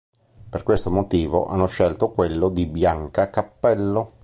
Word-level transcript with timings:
Per 0.49 0.63
questo 0.63 0.89
motivo, 0.89 1.45
hanno 1.45 1.67
scelto 1.67 2.09
quello 2.09 2.49
di 2.49 2.65
Bianca 2.65 3.29
Cappello. 3.29 4.13